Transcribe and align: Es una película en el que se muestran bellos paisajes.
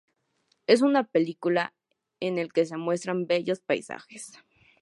Es 0.65 0.81
una 0.81 1.03
película 1.03 1.75
en 2.19 2.39
el 2.39 2.51
que 2.53 2.65
se 2.65 2.75
muestran 2.75 3.27
bellos 3.27 3.59
paisajes. 3.59 4.31